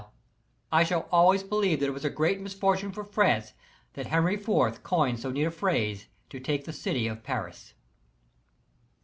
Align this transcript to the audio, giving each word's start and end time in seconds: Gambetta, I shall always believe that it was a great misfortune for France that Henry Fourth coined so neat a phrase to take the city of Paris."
Gambetta, 0.01 0.11
I 0.71 0.83
shall 0.83 1.07
always 1.11 1.43
believe 1.43 1.79
that 1.79 1.85
it 1.85 1.91
was 1.93 2.03
a 2.03 2.09
great 2.09 2.41
misfortune 2.41 2.91
for 2.91 3.03
France 3.03 3.53
that 3.93 4.07
Henry 4.07 4.35
Fourth 4.35 4.81
coined 4.81 5.19
so 5.19 5.29
neat 5.29 5.43
a 5.43 5.51
phrase 5.51 6.07
to 6.31 6.39
take 6.39 6.65
the 6.65 6.73
city 6.73 7.05
of 7.07 7.21
Paris." 7.23 7.75